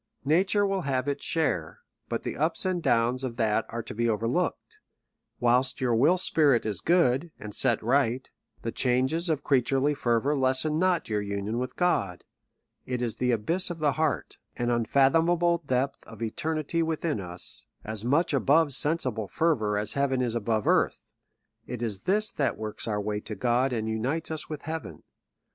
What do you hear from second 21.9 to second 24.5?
this that works our way to God and unites us